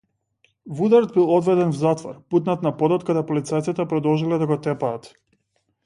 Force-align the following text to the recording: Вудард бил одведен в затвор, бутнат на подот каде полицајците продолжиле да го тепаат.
Вудард 0.65 1.13
бил 1.17 1.29
одведен 1.35 1.69
в 1.71 1.77
затвор, 1.83 2.15
бутнат 2.35 2.65
на 2.69 2.71
подот 2.81 3.07
каде 3.11 3.25
полицајците 3.33 3.89
продолжиле 3.95 4.41
да 4.45 4.49
го 4.55 4.63
тепаат. 4.69 5.13